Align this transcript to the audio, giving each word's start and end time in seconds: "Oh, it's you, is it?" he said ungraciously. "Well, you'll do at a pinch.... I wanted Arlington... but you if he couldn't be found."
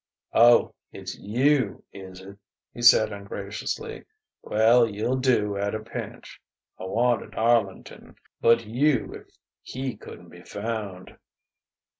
"Oh, 0.33 0.73
it's 0.91 1.15
you, 1.19 1.83
is 1.93 2.21
it?" 2.21 2.39
he 2.73 2.81
said 2.81 3.13
ungraciously. 3.13 4.03
"Well, 4.41 4.89
you'll 4.89 5.17
do 5.17 5.57
at 5.57 5.75
a 5.75 5.79
pinch.... 5.79 6.41
I 6.79 6.85
wanted 6.85 7.35
Arlington... 7.35 8.15
but 8.41 8.65
you 8.65 9.13
if 9.13 9.27
he 9.61 9.95
couldn't 9.95 10.29
be 10.29 10.41
found." 10.41 11.19